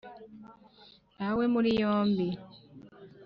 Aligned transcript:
ntawe 1.15 1.43
muri 1.53 1.69
yombi 1.81 2.27